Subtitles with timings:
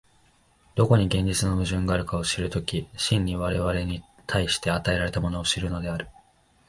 [0.73, 6.09] どこに現実の矛盾があるかを知る時、真に我々に対して与えられたものを知るのである。